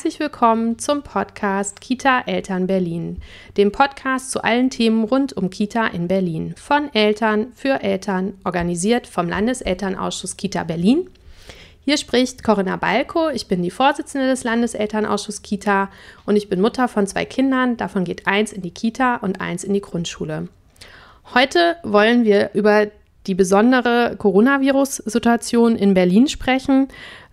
[0.00, 3.20] Herzlich willkommen zum Podcast Kita Eltern Berlin,
[3.58, 6.54] dem Podcast zu allen Themen rund um Kita in Berlin.
[6.56, 11.06] Von Eltern für Eltern, organisiert vom Landeselternausschuss Kita Berlin.
[11.84, 15.90] Hier spricht Corinna Balko, ich bin die Vorsitzende des Landeselternausschusses Kita
[16.24, 19.64] und ich bin Mutter von zwei Kindern, davon geht eins in die Kita und eins
[19.64, 20.48] in die Grundschule.
[21.34, 22.86] Heute wollen wir über
[23.26, 26.88] die besondere Coronavirus-Situation in Berlin sprechen.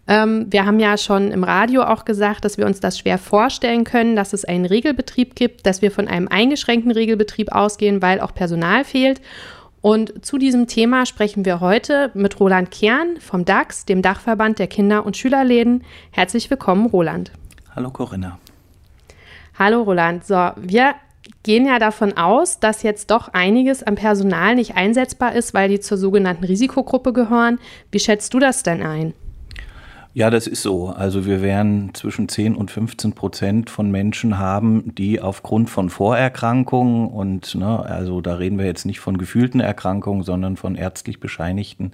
[0.08, 3.84] Ähm, wir haben ja schon im Radio auch gesagt, dass wir uns das schwer vorstellen
[3.84, 8.34] können, dass es einen Regelbetrieb gibt, dass wir von einem eingeschränkten Regelbetrieb ausgehen, weil auch
[8.34, 9.22] Personal fehlt.
[9.82, 14.68] Und zu diesem Thema sprechen wir heute mit Roland Kern vom DAX, dem Dachverband der
[14.68, 15.84] Kinder- und Schülerläden.
[16.12, 17.32] Herzlich willkommen, Roland.
[17.76, 18.40] Hallo Corinna.
[19.60, 20.26] Hallo Roland.
[20.26, 20.96] So, wir
[21.44, 25.80] gehen ja davon aus, dass jetzt doch einiges am Personal nicht einsetzbar ist, weil die
[25.80, 27.60] zur sogenannten Risikogruppe gehören.
[27.92, 29.14] Wie schätzt du das denn ein?
[30.18, 30.88] Ja, das ist so.
[30.88, 37.06] Also wir werden zwischen 10 und 15 Prozent von Menschen haben, die aufgrund von Vorerkrankungen
[37.06, 41.92] und ne, also da reden wir jetzt nicht von gefühlten Erkrankungen, sondern von ärztlich bescheinigten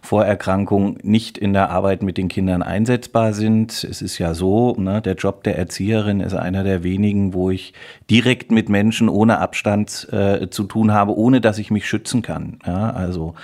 [0.00, 3.84] Vorerkrankungen nicht in der Arbeit mit den Kindern einsetzbar sind.
[3.84, 7.74] Es ist ja so, ne, der Job der Erzieherin ist einer der wenigen, wo ich
[8.08, 12.60] direkt mit Menschen ohne Abstand äh, zu tun habe, ohne dass ich mich schützen kann.
[12.66, 13.34] Ja, also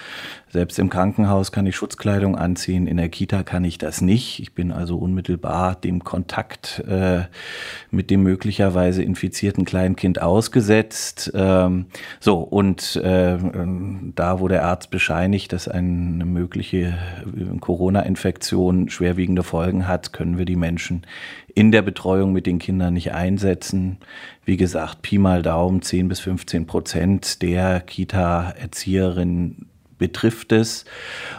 [0.54, 4.38] selbst im Krankenhaus kann ich Schutzkleidung anziehen, in der Kita kann ich das nicht.
[4.38, 7.22] Ich bin also unmittelbar dem Kontakt äh,
[7.90, 11.32] mit dem möglicherweise infizierten Kleinkind ausgesetzt.
[11.34, 11.86] Ähm,
[12.20, 13.36] so, und äh,
[14.14, 16.96] da, wo der Arzt bescheinigt, dass eine mögliche
[17.58, 21.04] Corona-Infektion schwerwiegende Folgen hat, können wir die Menschen
[21.52, 23.98] in der Betreuung mit den Kindern nicht einsetzen.
[24.44, 29.73] Wie gesagt, Pi mal Daumen, 10 bis 15 Prozent der Kita-Erzieherinnen
[30.04, 30.84] betrifft es.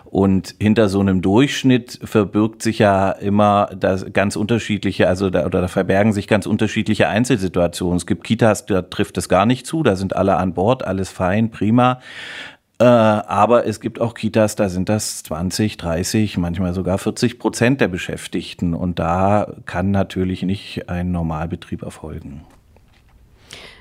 [0.05, 5.61] Und hinter so einem Durchschnitt verbirgt sich ja immer das ganz unterschiedliche, also da, oder
[5.61, 7.97] da verbergen sich ganz unterschiedliche Einzelsituationen.
[7.97, 11.09] Es gibt Kitas, da trifft es gar nicht zu, da sind alle an Bord, alles
[11.09, 11.99] fein, prima.
[12.79, 17.81] Äh, aber es gibt auch Kitas, da sind das 20, 30, manchmal sogar 40 Prozent
[17.81, 18.73] der Beschäftigten.
[18.73, 22.41] Und da kann natürlich nicht ein Normalbetrieb erfolgen.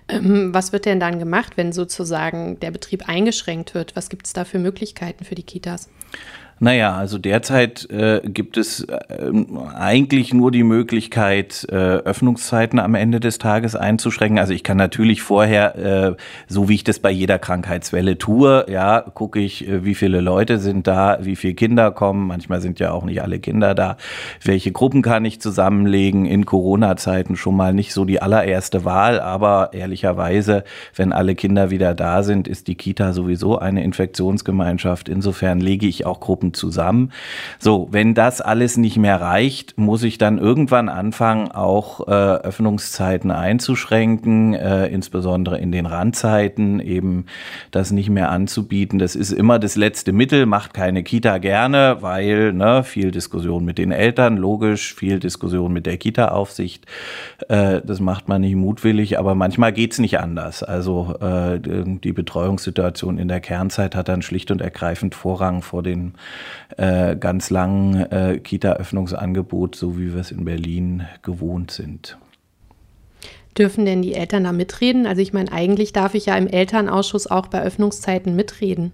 [0.09, 3.97] Ähm, was wird denn dann gemacht, wenn sozusagen der Betrieb eingeschränkt wird?
[3.97, 5.89] Was gibt es da für Möglichkeiten für die Kitas?
[6.61, 8.99] Naja, also derzeit äh, gibt es äh,
[9.75, 14.39] eigentlich nur die Möglichkeit, äh, Öffnungszeiten am Ende des Tages einzuschränken.
[14.39, 16.17] Also ich kann natürlich vorher, äh,
[16.47, 20.59] so wie ich das bei jeder Krankheitswelle tue, ja, gucke ich, äh, wie viele Leute
[20.59, 22.29] sind da, wie viele Kinder kommen.
[22.29, 23.97] Manchmal sind ja auch nicht alle Kinder da.
[24.43, 26.25] Welche Gruppen kann ich zusammenlegen?
[26.25, 30.63] In Corona-Zeiten schon mal nicht so die allererste Wahl, aber ehrlicherweise,
[30.95, 35.09] wenn alle Kinder wieder da sind, ist die Kita sowieso eine Infektionsgemeinschaft.
[35.09, 37.13] Insofern lege ich auch Gruppen Gruppen zusammen.
[37.59, 43.31] So, wenn das alles nicht mehr reicht, muss ich dann irgendwann anfangen, auch äh, Öffnungszeiten
[43.31, 47.27] einzuschränken, äh, insbesondere in den Randzeiten, eben
[47.71, 48.99] das nicht mehr anzubieten.
[48.99, 53.79] Das ist immer das letzte Mittel, macht keine Kita gerne, weil ne, viel Diskussion mit
[53.79, 56.87] den Eltern, logisch, viel Diskussion mit der Kita-Aufsicht.
[57.49, 60.63] Äh, das macht man nicht mutwillig, aber manchmal geht's nicht anders.
[60.63, 66.15] Also äh, die Betreuungssituation in der Kernzeit hat dann schlicht und ergreifend Vorrang vor den
[66.77, 72.19] äh, ganz langen äh, Kita-Öffnungsangebot, so wie wir es in Berlin gewohnt sind.
[73.57, 75.07] Dürfen denn die Eltern da mitreden?
[75.07, 78.93] Also ich meine, eigentlich darf ich ja im Elternausschuss auch bei Öffnungszeiten mitreden.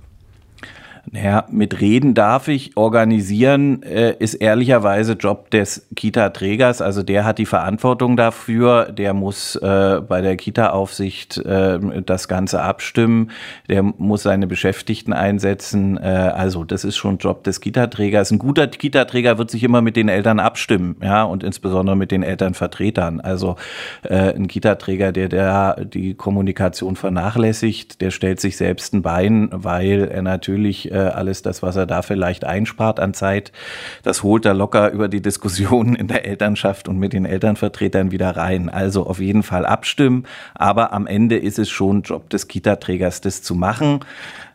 [1.11, 2.77] Naja, mit Reden darf ich.
[2.77, 6.83] Organisieren äh, ist ehrlicherweise Job des Kita-Trägers.
[6.83, 8.93] Also der hat die Verantwortung dafür.
[8.93, 13.31] Der muss äh, bei der Kita-Aufsicht äh, das Ganze abstimmen.
[13.69, 15.97] Der muss seine Beschäftigten einsetzen.
[15.97, 18.31] Äh, also das ist schon Job des Kita-Trägers.
[18.31, 22.23] Ein guter Kita-Träger wird sich immer mit den Eltern abstimmen, ja, und insbesondere mit den
[22.23, 23.21] Elternvertretern.
[23.21, 23.57] Also
[24.03, 30.09] äh, ein Kita-Träger, der der die Kommunikation vernachlässigt, der stellt sich selbst ein Bein, weil
[30.09, 33.53] er natürlich äh, alles das, was er da vielleicht einspart an Zeit,
[34.03, 38.37] das holt er locker über die Diskussionen in der Elternschaft und mit den Elternvertretern wieder
[38.37, 38.69] rein.
[38.69, 43.43] Also auf jeden Fall abstimmen, aber am Ende ist es schon Job des Kita-Trägers, das
[43.43, 44.01] zu machen.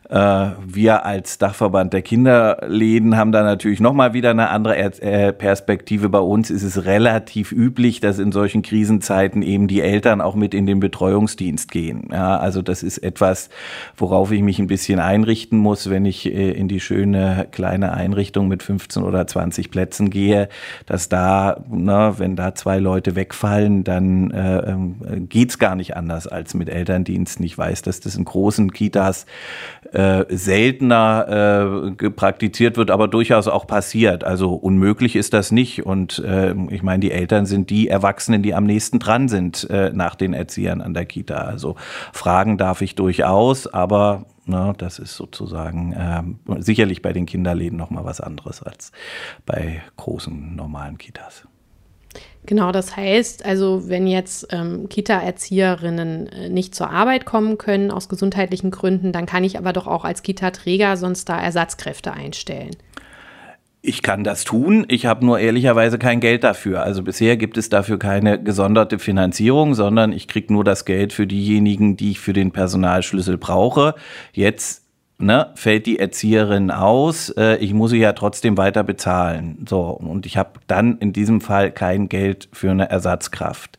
[0.08, 6.08] Äh, wir als Dachverband der Kinderläden haben da natürlich nochmal wieder eine andere äh, Perspektive.
[6.08, 10.54] Bei uns ist es relativ üblich, dass in solchen Krisenzeiten eben die Eltern auch mit
[10.54, 12.08] in den Betreuungsdienst gehen.
[12.12, 13.50] Ja, also das ist etwas,
[13.96, 18.46] worauf ich mich ein bisschen einrichten muss, wenn ich äh, in die schöne kleine Einrichtung
[18.46, 20.48] mit 15 oder 20 Plätzen gehe,
[20.86, 25.96] dass da, na, ne, wenn da zwei Leute wegfallen, dann äh, ähm, geht's gar nicht
[25.96, 27.44] anders als mit Elterndiensten.
[27.44, 29.26] Ich weiß, dass das in großen Kitas
[29.96, 34.24] äh, seltener äh, praktiziert wird, aber durchaus auch passiert.
[34.24, 35.86] Also unmöglich ist das nicht.
[35.86, 39.90] Und äh, ich meine, die Eltern sind die Erwachsenen, die am nächsten dran sind äh,
[39.94, 41.36] nach den Erziehern an der Kita.
[41.36, 41.76] Also
[42.12, 47.90] fragen darf ich durchaus, aber Ne, das ist sozusagen ähm, sicherlich bei den Kinderläden noch
[47.90, 48.92] mal was anderes als
[49.44, 51.45] bei großen normalen Kitas.
[52.46, 58.08] Genau, das heißt, also wenn jetzt ähm, Kita-Erzieherinnen äh, nicht zur Arbeit kommen können aus
[58.08, 62.76] gesundheitlichen Gründen, dann kann ich aber doch auch als Kita-Träger sonst da Ersatzkräfte einstellen.
[63.82, 66.82] Ich kann das tun, ich habe nur ehrlicherweise kein Geld dafür.
[66.82, 71.26] Also bisher gibt es dafür keine gesonderte Finanzierung, sondern ich kriege nur das Geld für
[71.26, 73.94] diejenigen, die ich für den Personalschlüssel brauche.
[74.32, 74.85] Jetzt
[75.18, 79.64] ne, fällt die Erzieherin aus, äh, ich muss sie ja trotzdem weiter bezahlen.
[79.66, 83.78] So, und ich habe dann in diesem Fall kein Geld für eine Ersatzkraft.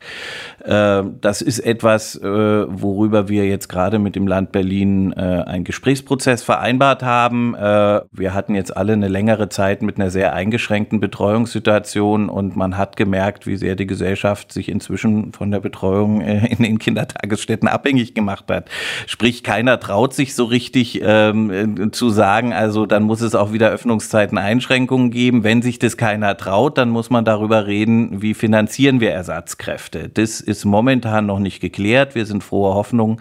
[0.64, 5.64] Äh, das ist etwas, äh, worüber wir jetzt gerade mit dem Land Berlin äh, einen
[5.64, 7.54] Gesprächsprozess vereinbart haben.
[7.54, 12.76] Äh, wir hatten jetzt alle eine längere Zeit mit einer sehr eingeschränkten Betreuungssituation und man
[12.76, 17.68] hat gemerkt, wie sehr die Gesellschaft sich inzwischen von der Betreuung äh, in den Kindertagesstätten
[17.68, 18.68] abhängig gemacht hat.
[19.06, 23.52] Sprich, keiner traut sich so richtig, äh, ähm, zu sagen, also dann muss es auch
[23.52, 25.44] wieder Öffnungszeiten Einschränkungen geben.
[25.44, 30.08] Wenn sich das keiner traut, dann muss man darüber reden, wie finanzieren wir Ersatzkräfte.
[30.08, 32.14] Das ist momentan noch nicht geklärt.
[32.14, 33.20] Wir sind froher Hoffnung,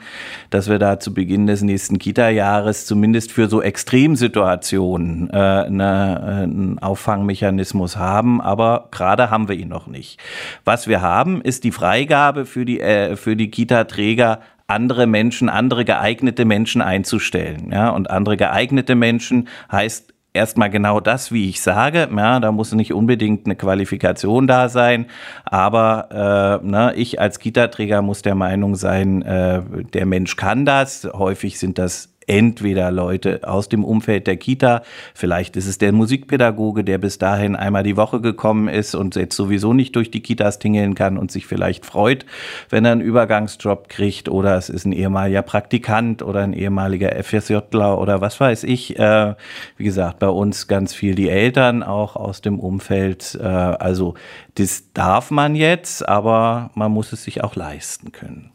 [0.49, 6.43] dass wir da zu Beginn des nächsten Kita-Jahres zumindest für so Extremsituationen äh, eine, äh,
[6.43, 8.41] einen Auffangmechanismus haben.
[8.41, 10.19] Aber gerade haben wir ihn noch nicht.
[10.65, 15.85] Was wir haben, ist die Freigabe für die, äh, für die Kita-Träger andere Menschen, andere
[15.85, 17.71] geeignete Menschen einzustellen.
[17.71, 22.09] Ja, und andere geeignete Menschen heißt erstmal genau das, wie ich sage.
[22.15, 25.07] Ja, da muss nicht unbedingt eine Qualifikation da sein,
[25.45, 29.61] aber äh, ne, ich als Kita-Träger muss der Meinung sein, äh,
[29.93, 31.09] der Mensch kann das.
[31.13, 34.83] Häufig sind das entweder Leute aus dem Umfeld der Kita,
[35.13, 39.35] vielleicht ist es der Musikpädagoge, der bis dahin einmal die Woche gekommen ist und jetzt
[39.35, 42.25] sowieso nicht durch die Kitas tingeln kann und sich vielleicht freut,
[42.69, 47.97] wenn er einen Übergangsjob kriegt, oder es ist ein ehemaliger Praktikant oder ein ehemaliger FSJler
[47.97, 48.99] oder was weiß ich.
[48.99, 49.35] Äh,
[49.77, 53.37] wie gesagt, bei uns ganz viel die Eltern auch aus dem Umfeld.
[53.41, 54.15] Äh, also
[54.55, 58.51] das darf man jetzt, aber man muss es sich auch leisten können.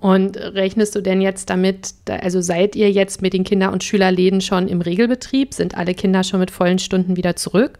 [0.00, 4.40] Und rechnest du denn jetzt damit, also seid ihr jetzt mit den Kinder- und Schülerläden
[4.40, 5.52] schon im Regelbetrieb?
[5.52, 7.78] Sind alle Kinder schon mit vollen Stunden wieder zurück?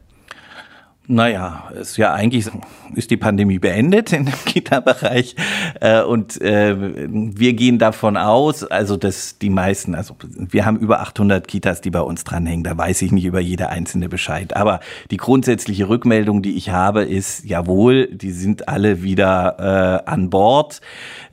[1.12, 2.48] Naja, ist ja eigentlich
[2.94, 5.34] ist die Pandemie beendet in dem Kita-Bereich
[5.80, 11.00] äh, und äh, wir gehen davon aus, also dass die meisten, also wir haben über
[11.00, 14.78] 800 Kitas, die bei uns dranhängen, da weiß ich nicht über jede einzelne Bescheid, aber
[15.10, 20.80] die grundsätzliche Rückmeldung, die ich habe, ist, jawohl, die sind alle wieder äh, an Bord.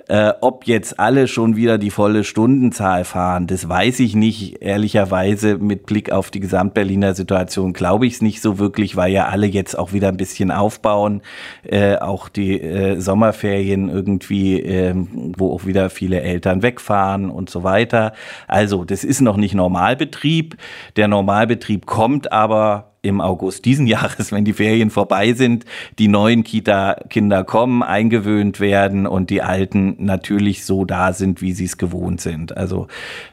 [0.08, 4.62] Äh, ob jetzt alle schon wieder die volle Stundenzahl fahren, das weiß ich nicht.
[4.62, 9.28] Ehrlicherweise mit Blick auf die Gesamtberliner Situation glaube ich es nicht so wirklich, weil ja
[9.28, 11.22] alle jetzt auch wieder ein bisschen aufbauen.
[11.64, 17.64] Äh, auch die äh, Sommerferien irgendwie, äh, wo auch wieder viele Eltern wegfahren und so
[17.64, 18.14] weiter.
[18.48, 20.56] Also das ist noch nicht Normalbetrieb.
[20.96, 25.66] Der Normalbetrieb kommt aber im August diesen Jahres, wenn die Ferien vorbei sind,
[26.00, 31.66] die neuen Kita-Kinder kommen, eingewöhnt werden und die alten natürlich so da sind, wie sie
[31.66, 32.56] es gewohnt sind.
[32.56, 32.88] Also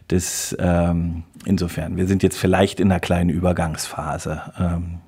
[0.08, 4.42] das ähm, insofern, wir sind jetzt vielleicht in einer kleinen Übergangsphase.
[4.58, 4.98] Ähm,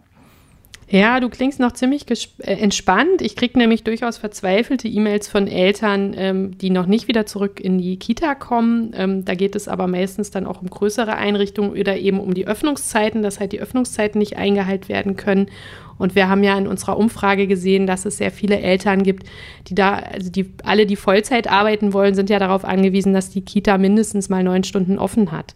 [0.88, 2.04] ja, du klingst noch ziemlich
[2.38, 3.20] äh, entspannt.
[3.20, 7.78] Ich kriege nämlich durchaus verzweifelte E-Mails von Eltern, ähm, die noch nicht wieder zurück in
[7.78, 8.92] die Kita kommen.
[8.96, 12.46] Ähm, da geht es aber meistens dann auch um größere Einrichtungen oder eben um die
[12.46, 15.48] Öffnungszeiten, dass halt die Öffnungszeiten nicht eingehalten werden können.
[15.98, 19.26] Und wir haben ja in unserer Umfrage gesehen, dass es sehr viele Eltern gibt,
[19.66, 23.40] die da, also die alle, die Vollzeit arbeiten wollen, sind ja darauf angewiesen, dass die
[23.40, 25.54] Kita mindestens mal neun Stunden offen hat.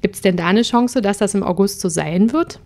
[0.00, 2.58] Gibt es denn da eine Chance, dass das im August so sein wird?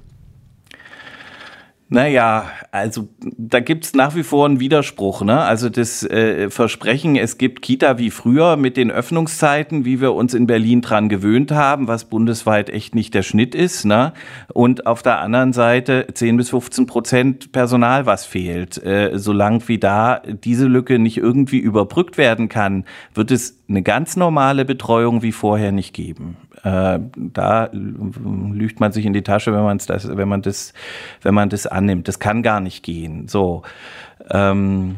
[1.90, 5.22] Naja, also da gibt's nach wie vor einen Widerspruch.
[5.22, 5.38] Ne?
[5.40, 10.32] Also das äh, Versprechen, es gibt Kita wie früher mit den Öffnungszeiten, wie wir uns
[10.32, 13.84] in Berlin dran gewöhnt haben, was bundesweit echt nicht der Schnitt ist.
[13.84, 14.14] Ne?
[14.54, 18.82] Und auf der anderen Seite 10 bis 15 Prozent Personal, was fehlt.
[18.82, 24.16] Äh, solange wie da diese Lücke nicht irgendwie überbrückt werden kann, wird es eine ganz
[24.16, 26.38] normale Betreuung wie vorher nicht geben.
[26.64, 30.72] Äh, da lügt man sich in die Tasche, wenn man das, wenn man das,
[31.22, 32.08] wenn man das annimmt.
[32.08, 33.28] Das kann gar nicht gehen.
[33.28, 33.62] So,
[34.30, 34.96] ähm,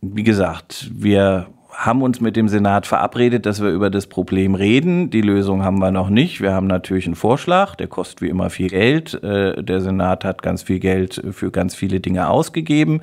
[0.00, 5.10] wie gesagt, wir haben uns mit dem Senat verabredet, dass wir über das Problem reden.
[5.10, 6.40] Die Lösung haben wir noch nicht.
[6.40, 9.14] Wir haben natürlich einen Vorschlag, der kostet wie immer viel Geld.
[9.22, 13.00] Äh, der Senat hat ganz viel Geld für ganz viele Dinge ausgegeben.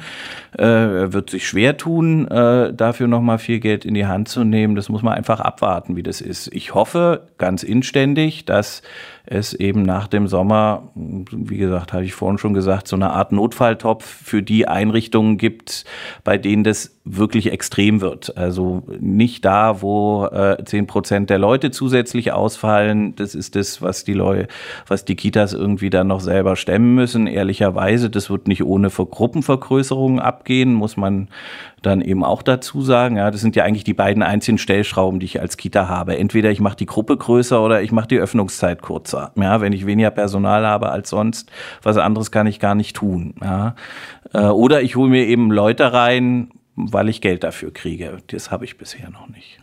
[0.58, 4.44] Äh, er wird sich schwer tun, äh, dafür nochmal viel Geld in die Hand zu
[4.44, 4.76] nehmen.
[4.76, 6.54] Das muss man einfach abwarten, wie das ist.
[6.54, 8.84] Ich hoffe ganz inständig, dass
[9.32, 13.32] es eben nach dem Sommer, wie gesagt, habe ich vorhin schon gesagt, so eine Art
[13.32, 15.86] Notfalltopf für die Einrichtungen gibt,
[16.24, 18.36] bei denen das wirklich extrem wird.
[18.38, 20.28] Also nicht da, wo
[20.66, 23.16] zehn äh, Prozent der Leute zusätzlich ausfallen.
[23.16, 24.48] Das ist das, was die Leute,
[24.88, 27.28] was die Kitas irgendwie dann noch selber stemmen müssen.
[27.28, 31.30] Ehrlicherweise, das wird nicht ohne Gruppenvergrößerungen abgehen, muss man
[31.82, 33.18] dann eben auch dazu sagen.
[33.18, 36.18] Ja, das sind ja eigentlich die beiden einzigen Stellschrauben, die ich als Kita habe.
[36.18, 39.32] Entweder ich mache die Gruppe größer oder ich mache die Öffnungszeit kurzer.
[39.36, 43.36] Ja, wenn ich weniger Personal habe als sonst, was anderes kann ich gar nicht tun.
[43.42, 43.76] Ja,
[44.34, 48.18] äh, oder ich hole mir eben Leute rein, weil ich Geld dafür kriege.
[48.28, 49.60] Das habe ich bisher noch nicht.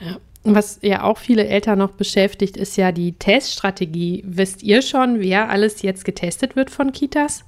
[0.00, 0.16] Ja.
[0.44, 4.22] Was ja auch viele Eltern noch beschäftigt, ist ja die Teststrategie.
[4.26, 7.44] Wisst ihr schon, wer alles jetzt getestet wird von Kitas?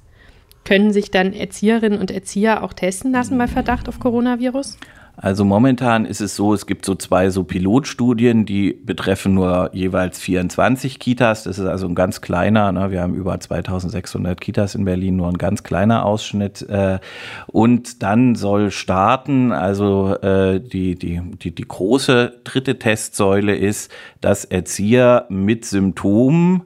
[0.63, 4.77] Können sich dann Erzieherinnen und Erzieher auch testen lassen bei Verdacht auf Coronavirus?
[5.17, 10.19] Also momentan ist es so, es gibt so zwei so Pilotstudien, die betreffen nur jeweils
[10.19, 11.43] 24 Kitas.
[11.43, 12.91] Das ist also ein ganz kleiner, ne?
[12.91, 16.67] wir haben über 2600 Kitas in Berlin, nur ein ganz kleiner Ausschnitt.
[16.67, 16.99] Äh,
[17.47, 23.91] und dann soll starten, also äh, die, die, die, die große dritte Testsäule ist,
[24.21, 26.63] dass Erzieher mit Symptomen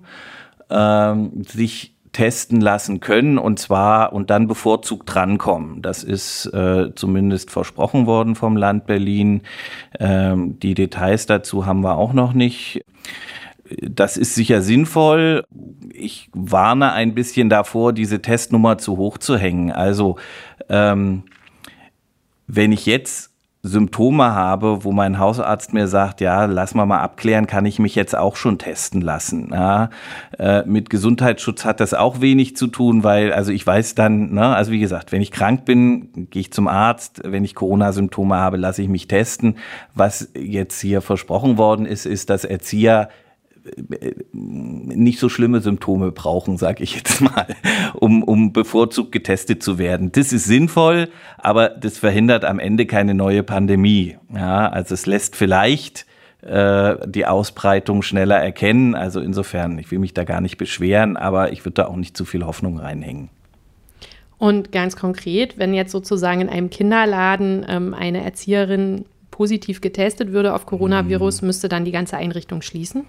[0.70, 5.82] ähm, sich testen lassen können und zwar und dann bevorzugt drankommen.
[5.82, 9.42] Das ist äh, zumindest versprochen worden vom Land Berlin.
[10.00, 12.86] Ähm, die Details dazu haben wir auch noch nicht.
[13.82, 15.44] Das ist sicher sinnvoll.
[15.92, 19.74] Ich warne ein bisschen davor, diese Testnummer zu hoch zu hängen.
[19.74, 20.16] Also
[20.70, 21.24] ähm,
[22.48, 23.35] wenn ich jetzt
[23.66, 27.96] Symptome habe, wo mein Hausarzt mir sagt, ja, lass mal mal abklären, kann ich mich
[27.96, 29.50] jetzt auch schon testen lassen.
[29.52, 29.90] Ja,
[30.38, 34.56] äh, mit Gesundheitsschutz hat das auch wenig zu tun, weil, also ich weiß dann, ne,
[34.56, 37.22] also wie gesagt, wenn ich krank bin, gehe ich zum Arzt.
[37.26, 39.58] Wenn ich Corona-Symptome habe, lasse ich mich testen.
[39.96, 43.10] Was jetzt hier versprochen worden ist, ist, dass Erzieher
[44.32, 47.48] nicht so schlimme Symptome brauchen, sage ich jetzt mal,
[47.94, 50.12] um, um bevorzugt getestet zu werden.
[50.12, 54.18] Das ist sinnvoll, aber das verhindert am Ende keine neue Pandemie.
[54.34, 56.06] Ja, also es lässt vielleicht
[56.42, 58.94] äh, die Ausbreitung schneller erkennen.
[58.94, 62.16] Also insofern, ich will mich da gar nicht beschweren, aber ich würde da auch nicht
[62.16, 63.30] zu viel Hoffnung reinhängen.
[64.38, 70.54] Und ganz konkret, wenn jetzt sozusagen in einem Kinderladen ähm, eine Erzieherin positiv getestet würde
[70.54, 71.48] auf Coronavirus, mhm.
[71.48, 73.06] müsste dann die ganze Einrichtung schließen?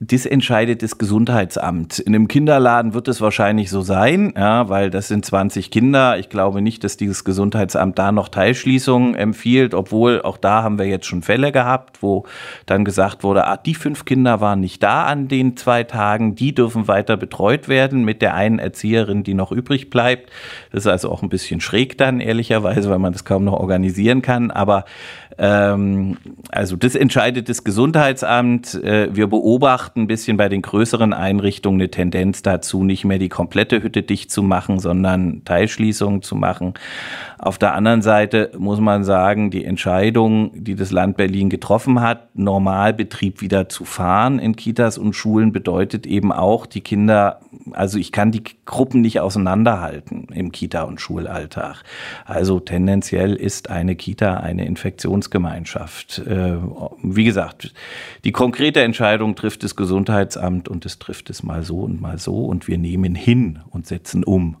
[0.00, 1.98] Das entscheidet das Gesundheitsamt.
[1.98, 6.16] In einem Kinderladen wird es wahrscheinlich so sein, ja, weil das sind 20 Kinder.
[6.20, 10.86] Ich glaube nicht, dass dieses Gesundheitsamt da noch Teilschließungen empfiehlt, obwohl auch da haben wir
[10.86, 12.26] jetzt schon Fälle gehabt, wo
[12.66, 16.54] dann gesagt wurde, ah, die fünf Kinder waren nicht da an den zwei Tagen, die
[16.54, 20.30] dürfen weiter betreut werden mit der einen Erzieherin, die noch übrig bleibt.
[20.70, 24.22] Das ist also auch ein bisschen schräg dann, ehrlicherweise, weil man das kaum noch organisieren
[24.22, 24.52] kann.
[24.52, 24.84] Aber
[25.38, 28.74] also das entscheidet das Gesundheitsamt.
[28.74, 33.28] Äh, wir beobachten ein bisschen bei den größeren Einrichtungen eine Tendenz dazu, nicht mehr die
[33.28, 36.74] komplette Hütte dicht zu machen, sondern Teilschließungen zu machen.
[37.38, 42.36] Auf der anderen Seite muss man sagen, die Entscheidung, die das Land Berlin getroffen hat,
[42.36, 47.38] Normalbetrieb wieder zu fahren in Kitas und Schulen, bedeutet eben auch, die Kinder,
[47.70, 51.84] also ich kann die Gruppen nicht auseinanderhalten im Kita- und Schulalltag.
[52.24, 55.27] Also tendenziell ist eine Kita eine Infektionsgemeinschaft.
[56.18, 56.56] Äh,
[57.02, 57.74] wie gesagt,
[58.24, 62.44] die konkrete Entscheidung trifft das Gesundheitsamt und es trifft es mal so und mal so
[62.44, 64.56] und wir nehmen hin und setzen um.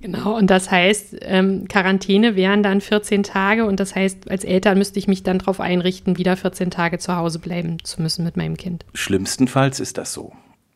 [0.00, 4.78] Genau, und das heißt, ähm, Quarantäne wären dann 14 Tage und das heißt, als Eltern
[4.78, 8.36] müsste ich mich dann darauf einrichten, wieder 14 Tage zu Hause bleiben zu müssen mit
[8.36, 8.84] meinem Kind.
[8.94, 10.32] Schlimmstenfalls ist das so.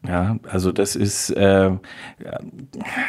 [0.06, 1.70] Ja, also das ist, äh,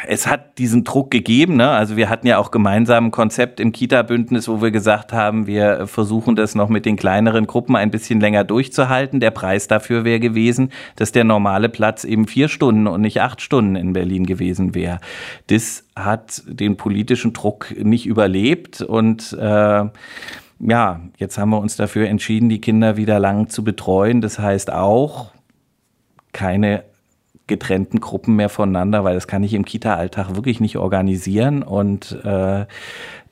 [0.08, 1.56] es hat diesen Druck gegeben.
[1.56, 1.68] Ne?
[1.70, 5.86] Also wir hatten ja auch gemeinsam ein Konzept im Kita-Bündnis, wo wir gesagt haben, wir
[5.86, 9.20] versuchen das noch mit den kleineren Gruppen ein bisschen länger durchzuhalten.
[9.20, 13.40] Der Preis dafür wäre gewesen, dass der normale Platz eben vier Stunden und nicht acht
[13.42, 14.98] Stunden in Berlin gewesen wäre.
[15.46, 19.84] Das hat den politischen Druck nicht überlebt und äh,
[20.60, 24.20] ja, jetzt haben wir uns dafür entschieden, die Kinder wieder lang zu betreuen.
[24.20, 25.30] Das heißt auch,
[26.38, 26.84] keine
[27.48, 31.64] getrennten Gruppen mehr voneinander, weil das kann ich im Kita-Alltag wirklich nicht organisieren.
[31.64, 32.66] Und äh,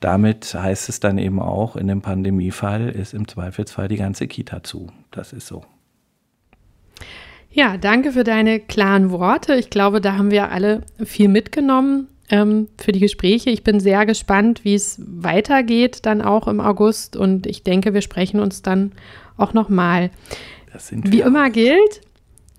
[0.01, 4.61] damit heißt es dann eben auch, in dem Pandemiefall ist im Zweifelsfall die ganze Kita
[4.61, 4.87] zu.
[5.11, 5.63] Das ist so.
[7.49, 9.55] Ja, danke für deine klaren Worte.
[9.55, 12.09] Ich glaube, da haben wir alle viel mitgenommen.
[12.29, 13.49] ähm, für die Gespräche.
[13.51, 17.15] Ich bin sehr gespannt, wie es weitergeht, dann auch im August.
[17.15, 18.91] Und ich denke, wir sprechen uns dann
[19.37, 20.09] auch nochmal.
[20.91, 22.01] Wie immer gilt,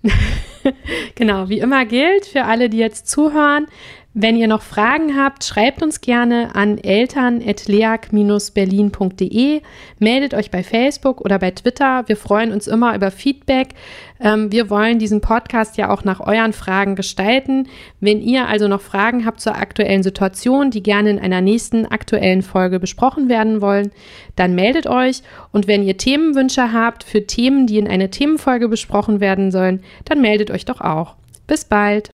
[1.15, 3.67] genau, wie immer gilt für alle, die jetzt zuhören,
[4.15, 9.61] wenn ihr noch Fragen habt, schreibt uns gerne an eltern.leag-berlin.de.
[9.99, 12.05] Meldet euch bei Facebook oder bei Twitter.
[12.07, 13.75] Wir freuen uns immer über Feedback.
[14.19, 17.67] Ähm, wir wollen diesen Podcast ja auch nach euren Fragen gestalten.
[17.99, 22.41] Wenn ihr also noch Fragen habt zur aktuellen Situation, die gerne in einer nächsten aktuellen
[22.41, 23.91] Folge besprochen werden wollen,
[24.35, 25.21] dann meldet euch.
[25.51, 30.19] Und wenn ihr Themenwünsche habt für Themen, die in einer Themenfolge besprochen werden sollen, dann
[30.19, 31.13] meldet euch doch auch.
[31.45, 32.07] Bis bald!